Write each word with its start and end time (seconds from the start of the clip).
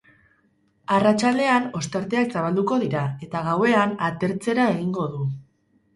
Arratsaldean 0.95 1.67
ostarteak 1.81 2.33
zabalduko 2.39 2.79
dira 2.87 3.03
eta 3.27 3.43
gauean 3.51 3.97
atertzera 4.11 4.71
egingo 4.77 5.07
du. 5.17 5.21